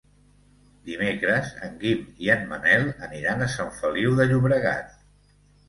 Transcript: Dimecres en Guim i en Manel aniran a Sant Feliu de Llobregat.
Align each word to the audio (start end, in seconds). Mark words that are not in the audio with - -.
Dimecres 0.87 1.51
en 1.67 1.75
Guim 1.83 2.01
i 2.25 2.33
en 2.37 2.43
Manel 2.55 2.87
aniran 3.11 3.47
a 3.47 3.53
Sant 3.59 3.73
Feliu 3.79 4.19
de 4.23 4.29
Llobregat. 4.33 5.01